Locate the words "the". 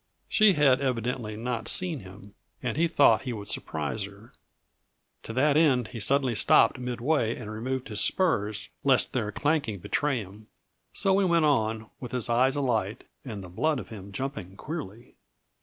13.43-13.47